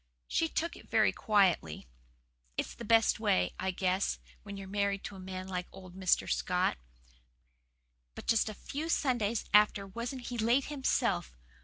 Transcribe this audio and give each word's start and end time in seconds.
She 0.27 0.47
took 0.49 0.75
it 0.75 0.89
very 0.89 1.11
quietly. 1.11 1.87
It's 2.57 2.73
the 2.73 2.83
best 2.83 3.19
way, 3.19 3.53
I 3.59 3.69
guess, 3.69 4.17
when 4.41 4.57
you're 4.57 4.67
married 4.67 5.03
to 5.03 5.15
a 5.15 5.19
man 5.19 5.47
like 5.47 5.67
old 5.71 5.95
Mr. 5.95 6.27
Scott. 6.27 6.79
But 8.15 8.25
just 8.25 8.49
a 8.49 8.55
few 8.55 8.89
Sundays 8.89 9.45
after 9.53 9.85
wasn't 9.85 10.29
he 10.29 10.39
late 10.39 10.65
himself! 10.73 11.37